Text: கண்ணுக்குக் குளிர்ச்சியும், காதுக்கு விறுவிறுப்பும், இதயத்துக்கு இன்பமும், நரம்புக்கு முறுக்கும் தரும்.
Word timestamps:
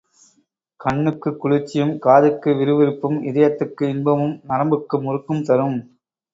கண்ணுக்குக் 0.79 1.37
குளிர்ச்சியும், 1.39 1.99
காதுக்கு 1.99 2.55
விறுவிறுப்பும், 2.55 3.19
இதயத்துக்கு 3.23 3.83
இன்பமும், 3.87 4.35
நரம்புக்கு 4.47 5.01
முறுக்கும் 5.01 5.43
தரும். 5.43 5.81